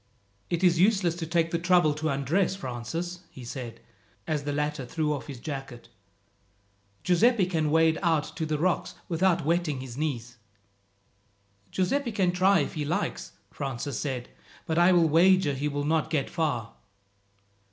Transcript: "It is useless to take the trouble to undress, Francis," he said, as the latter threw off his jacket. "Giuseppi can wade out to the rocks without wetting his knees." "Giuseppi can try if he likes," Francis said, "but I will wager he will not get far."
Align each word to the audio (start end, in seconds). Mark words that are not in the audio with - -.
"It 0.49 0.63
is 0.63 0.79
useless 0.79 1.13
to 1.17 1.27
take 1.27 1.51
the 1.51 1.59
trouble 1.59 1.93
to 1.93 2.09
undress, 2.09 2.55
Francis," 2.55 3.19
he 3.29 3.45
said, 3.45 3.79
as 4.25 4.45
the 4.45 4.51
latter 4.51 4.83
threw 4.83 5.13
off 5.13 5.27
his 5.27 5.39
jacket. 5.39 5.89
"Giuseppi 7.03 7.45
can 7.45 7.69
wade 7.69 7.99
out 8.01 8.23
to 8.37 8.47
the 8.47 8.57
rocks 8.57 8.95
without 9.07 9.45
wetting 9.45 9.79
his 9.79 9.97
knees." 9.97 10.37
"Giuseppi 11.69 12.11
can 12.11 12.31
try 12.31 12.61
if 12.61 12.73
he 12.73 12.83
likes," 12.83 13.33
Francis 13.51 13.99
said, 13.99 14.29
"but 14.65 14.79
I 14.79 14.91
will 14.91 15.07
wager 15.07 15.53
he 15.53 15.67
will 15.67 15.85
not 15.85 16.09
get 16.09 16.31
far." 16.31 16.73